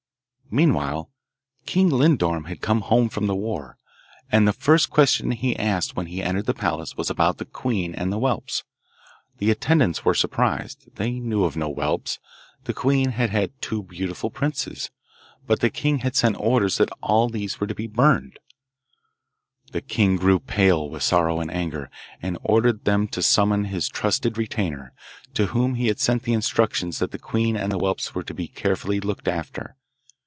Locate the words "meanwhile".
0.53-1.09